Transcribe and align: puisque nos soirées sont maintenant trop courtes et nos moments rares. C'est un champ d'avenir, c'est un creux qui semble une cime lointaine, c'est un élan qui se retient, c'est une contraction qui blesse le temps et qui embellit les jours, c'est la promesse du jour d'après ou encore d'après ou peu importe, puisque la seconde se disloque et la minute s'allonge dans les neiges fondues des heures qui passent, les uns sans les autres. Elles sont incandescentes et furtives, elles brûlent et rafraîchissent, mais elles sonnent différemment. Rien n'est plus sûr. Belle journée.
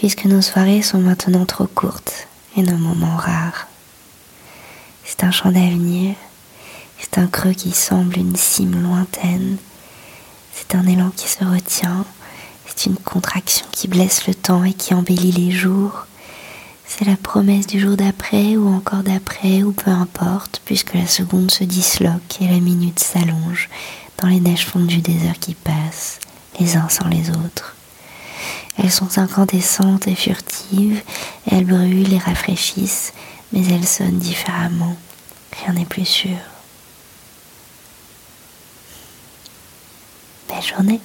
puisque 0.00 0.24
nos 0.24 0.40
soirées 0.40 0.80
sont 0.80 0.98
maintenant 0.98 1.44
trop 1.44 1.66
courtes 1.66 2.26
et 2.56 2.62
nos 2.62 2.78
moments 2.78 3.18
rares. 3.18 3.66
C'est 5.04 5.24
un 5.24 5.30
champ 5.30 5.52
d'avenir, 5.52 6.14
c'est 6.98 7.18
un 7.18 7.26
creux 7.26 7.52
qui 7.52 7.72
semble 7.72 8.16
une 8.16 8.34
cime 8.34 8.82
lointaine, 8.82 9.58
c'est 10.54 10.74
un 10.74 10.86
élan 10.86 11.10
qui 11.14 11.28
se 11.28 11.44
retient, 11.44 12.06
c'est 12.64 12.86
une 12.86 12.96
contraction 12.96 13.66
qui 13.72 13.88
blesse 13.88 14.26
le 14.26 14.34
temps 14.34 14.64
et 14.64 14.72
qui 14.72 14.94
embellit 14.94 15.32
les 15.32 15.50
jours, 15.50 16.06
c'est 16.86 17.04
la 17.04 17.18
promesse 17.18 17.66
du 17.66 17.78
jour 17.78 17.98
d'après 17.98 18.56
ou 18.56 18.68
encore 18.68 19.02
d'après 19.02 19.62
ou 19.62 19.72
peu 19.72 19.90
importe, 19.90 20.62
puisque 20.64 20.94
la 20.94 21.06
seconde 21.06 21.50
se 21.50 21.64
disloque 21.64 22.40
et 22.40 22.48
la 22.48 22.60
minute 22.60 23.00
s'allonge 23.00 23.68
dans 24.16 24.28
les 24.28 24.40
neiges 24.40 24.64
fondues 24.64 25.02
des 25.02 25.28
heures 25.28 25.38
qui 25.38 25.52
passent, 25.52 26.20
les 26.58 26.76
uns 26.76 26.88
sans 26.88 27.08
les 27.08 27.28
autres. 27.28 27.76
Elles 28.82 28.90
sont 28.90 29.18
incandescentes 29.18 30.08
et 30.08 30.14
furtives, 30.14 31.02
elles 31.50 31.66
brûlent 31.66 32.14
et 32.14 32.18
rafraîchissent, 32.18 33.12
mais 33.52 33.66
elles 33.66 33.86
sonnent 33.86 34.18
différemment. 34.18 34.96
Rien 35.62 35.74
n'est 35.74 35.84
plus 35.84 36.06
sûr. 36.06 36.38
Belle 40.48 40.62
journée. 40.62 41.00